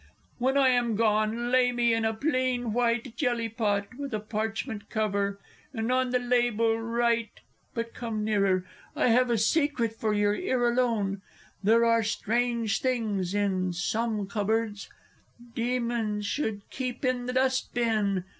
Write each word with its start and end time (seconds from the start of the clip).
When 0.39 0.57
I 0.57 0.69
am 0.69 0.95
gone, 0.95 1.51
lay 1.51 1.71
me 1.71 1.93
in 1.93 2.05
a 2.05 2.13
plain 2.15 2.73
white 2.73 3.15
jelly 3.15 3.47
pot, 3.49 3.85
with 3.99 4.15
a 4.15 4.19
parchment 4.19 4.89
cover, 4.89 5.37
and 5.75 5.91
on 5.91 6.09
the 6.09 6.17
label 6.17 6.79
write 6.79 7.41
but 7.75 7.93
come 7.93 8.23
nearer, 8.23 8.65
I 8.95 9.09
have 9.09 9.29
a 9.29 9.37
secret 9.37 9.93
for 9.93 10.11
your 10.11 10.33
ear 10.33 10.67
alone... 10.67 11.21
there 11.63 11.85
are 11.85 12.01
strange 12.01 12.81
things 12.81 13.35
in 13.35 13.73
some 13.73 14.25
cupboards! 14.25 14.89
Demons 15.53 16.25
should 16.25 16.67
keep 16.71 17.05
in 17.05 17.27
the 17.27 17.33
dust 17.33 17.71
bin. 17.75 18.23